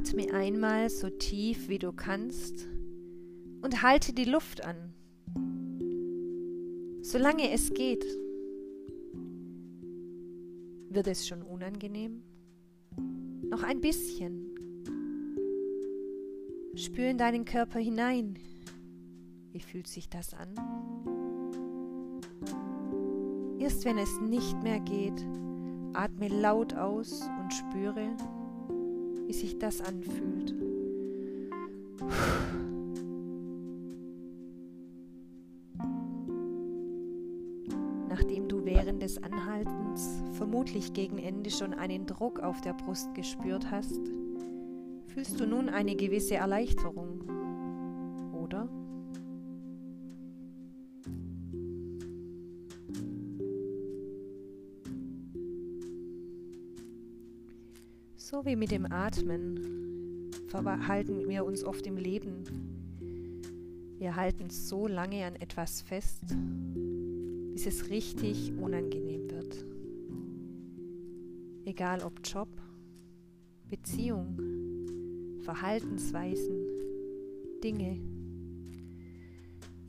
[0.00, 2.66] Atme einmal so tief wie du kannst
[3.60, 4.94] und halte die Luft an,
[7.02, 8.02] solange es geht.
[10.88, 12.22] Wird es schon unangenehm?
[13.42, 14.46] Noch ein bisschen.
[16.76, 18.38] Spür in deinen Körper hinein.
[19.52, 20.54] Wie fühlt sich das an?
[23.58, 25.26] Erst wenn es nicht mehr geht,
[25.92, 28.16] atme laut aus und spüre,
[29.30, 30.56] wie sich das anfühlt.
[38.08, 43.70] Nachdem du während des Anhaltens vermutlich gegen Ende schon einen Druck auf der Brust gespürt
[43.70, 44.00] hast,
[45.06, 47.20] fühlst du nun eine gewisse Erleichterung,
[58.30, 62.44] So wie mit dem Atmen verhalten wir uns oft im Leben.
[63.98, 66.22] Wir halten so lange an etwas fest,
[67.52, 69.64] bis es richtig unangenehm wird.
[71.64, 72.48] Egal ob Job,
[73.68, 74.38] Beziehung,
[75.40, 76.68] Verhaltensweisen,
[77.64, 77.98] Dinge.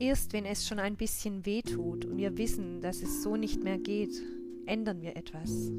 [0.00, 3.62] Erst wenn es schon ein bisschen weh tut und wir wissen, dass es so nicht
[3.62, 4.20] mehr geht,
[4.66, 5.70] ändern wir etwas.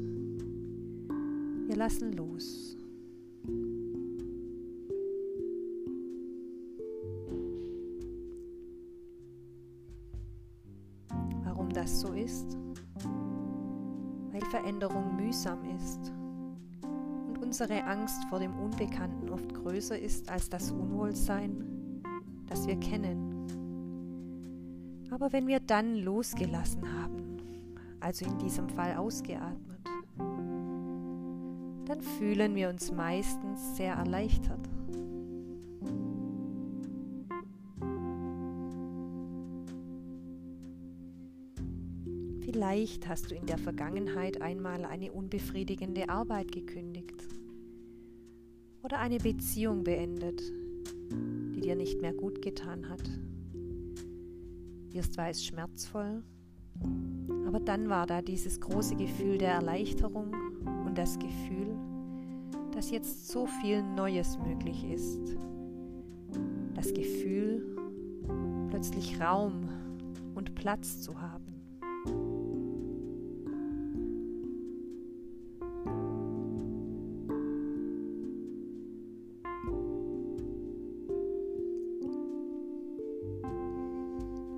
[1.66, 2.76] Wir lassen los.
[11.44, 12.58] Warum das so ist?
[14.30, 16.12] Weil Veränderung mühsam ist
[17.28, 22.02] und unsere Angst vor dem Unbekannten oft größer ist als das Unwohlsein,
[22.46, 23.46] das wir kennen.
[25.10, 27.38] Aber wenn wir dann losgelassen haben,
[28.00, 29.73] also in diesem Fall ausgeatmet,
[31.86, 34.68] dann fühlen wir uns meistens sehr erleichtert.
[42.40, 47.26] Vielleicht hast du in der Vergangenheit einmal eine unbefriedigende Arbeit gekündigt
[48.82, 50.40] oder eine Beziehung beendet,
[51.54, 53.02] die dir nicht mehr gut getan hat.
[54.92, 56.22] Erst war es schmerzvoll,
[57.46, 60.32] aber dann war da dieses große Gefühl der Erleichterung
[60.94, 61.76] und das Gefühl,
[62.70, 65.36] dass jetzt so viel Neues möglich ist.
[66.76, 67.66] Das Gefühl,
[68.70, 69.68] plötzlich Raum
[70.36, 71.52] und Platz zu haben.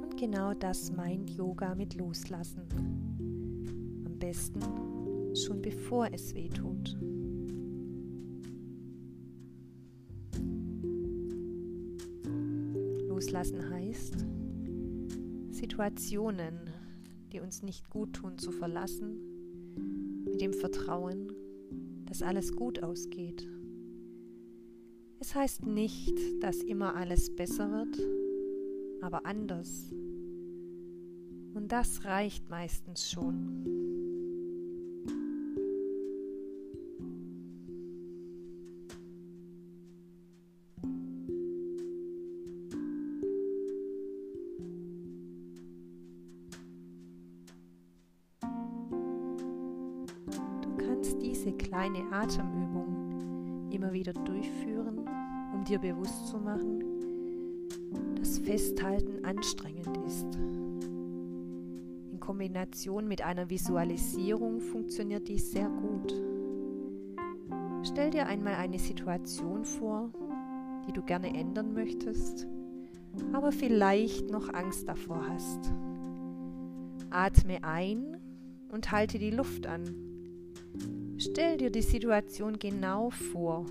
[0.02, 2.68] Und genau das meint Yoga mit Loslassen.
[4.04, 4.60] Am besten
[5.44, 6.96] schon bevor es weh tut.
[13.08, 14.26] Loslassen heißt,
[15.50, 16.70] Situationen,
[17.32, 19.18] die uns nicht gut tun, zu verlassen,
[20.26, 21.32] mit dem Vertrauen,
[22.06, 23.48] dass alles gut ausgeht.
[25.18, 27.98] Es heißt nicht, dass immer alles besser wird,
[29.02, 29.90] aber anders.
[31.54, 33.85] Und das reicht meistens schon.
[51.36, 55.06] Diese kleine Atemübung immer wieder durchführen,
[55.52, 56.82] um dir bewusst zu machen,
[58.16, 60.26] dass Festhalten anstrengend ist.
[62.10, 66.14] In Kombination mit einer Visualisierung funktioniert dies sehr gut.
[67.82, 70.10] Stell dir einmal eine Situation vor,
[70.88, 72.46] die du gerne ändern möchtest,
[73.32, 75.70] aber vielleicht noch Angst davor hast.
[77.10, 78.16] Atme ein
[78.70, 80.05] und halte die Luft an.
[81.18, 83.66] Stell dir die Situation genau vor.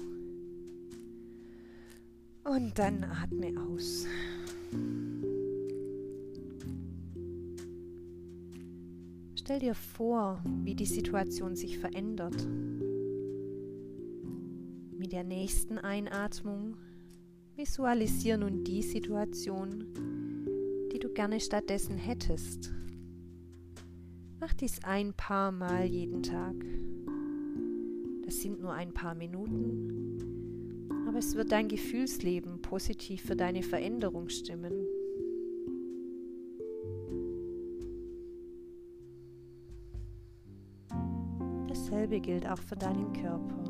[2.44, 4.06] Und dann atme aus.
[9.36, 12.48] Stell dir vor, wie die Situation sich verändert.
[14.98, 16.78] Mit der nächsten Einatmung
[17.56, 19.86] visualisiere nun die Situation,
[20.92, 22.74] die du gerne stattdessen hättest.
[24.40, 26.56] Mach dies ein paar Mal jeden Tag.
[28.26, 34.30] Das sind nur ein paar Minuten, aber es wird dein Gefühlsleben positiv für deine Veränderung
[34.30, 34.74] stimmen.
[41.68, 43.64] Dasselbe gilt auch für deinen Körper.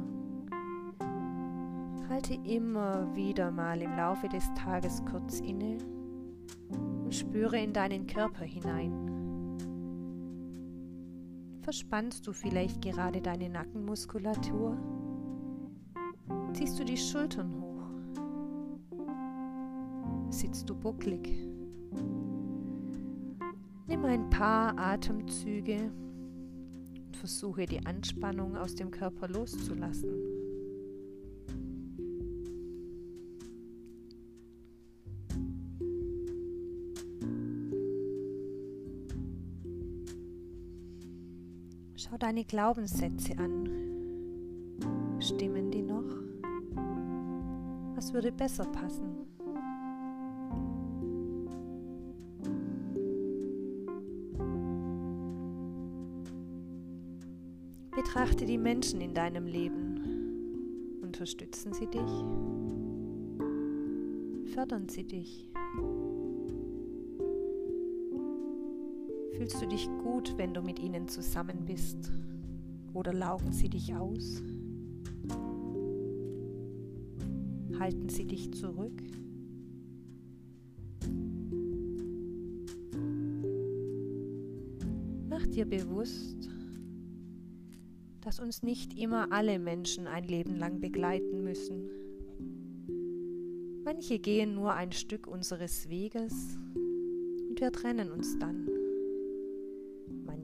[2.07, 5.77] Halte Halte immer wieder mal im Laufe des Tages kurz inne
[7.03, 9.14] und spüre in deinen Körper hinein.
[11.65, 14.77] Verspannst du vielleicht gerade deine Nackenmuskulatur?
[16.53, 17.89] Ziehst du die Schultern hoch?
[20.29, 21.27] Sitzt du bucklig?
[23.87, 25.91] Nimm ein paar Atemzüge
[27.07, 30.34] und versuche die Anspannung aus dem Körper loszulassen.
[42.07, 43.67] Schau deine Glaubenssätze an.
[45.19, 46.03] Stimmen die noch?
[47.95, 49.25] Was würde besser passen?
[57.95, 60.99] Betrachte die Menschen in deinem Leben.
[61.01, 62.23] Unterstützen sie dich?
[64.53, 65.49] Fördern sie dich?
[69.37, 72.09] Fühlst du dich gut, wenn du mit ihnen zusammen bist?
[72.93, 74.41] Oder laugen sie dich aus?
[77.77, 79.03] Halten sie dich zurück?
[85.27, 86.49] Mach dir bewusst,
[88.21, 91.89] dass uns nicht immer alle Menschen ein Leben lang begleiten müssen.
[93.83, 96.57] Manche gehen nur ein Stück unseres Weges
[97.49, 98.84] und wir trennen uns dann.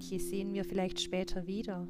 [0.01, 1.87] Manche sehen wir vielleicht später wieder.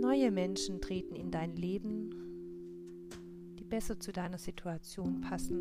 [0.00, 2.14] Neue Menschen treten in dein Leben,
[3.58, 5.58] die besser zu deiner Situation passen.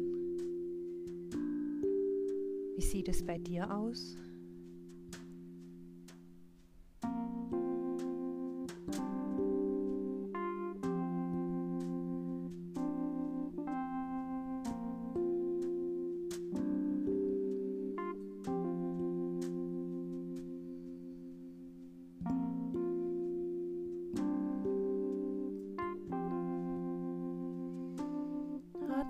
[2.75, 4.16] Wie sieht es bei dir aus?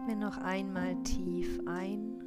[0.07, 2.21] Atme noch einmal tief ein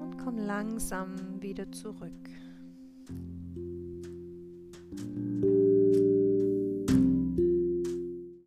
[0.00, 2.28] und komm langsam wieder zurück.